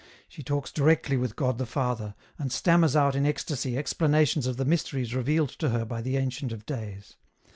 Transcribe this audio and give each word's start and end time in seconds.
She 0.27 0.41
talks 0.41 0.71
directly 0.71 1.15
with 1.15 1.35
God 1.35 1.59
the 1.59 1.65
Father, 1.67 2.15
and 2.39 2.51
stammers 2.51 2.95
out 2.95 3.13
in 3.13 3.23
ecstasy 3.27 3.77
explanations 3.77 4.47
of 4.47 4.57
the 4.57 4.65
mysteries 4.65 5.13
revealed 5.13 5.49
to 5.59 5.69
her 5.69 5.85
by 5.85 6.01
the 6.01 6.17
Ancient 6.17 6.51
of 6.51 6.65
days. 6.65 7.17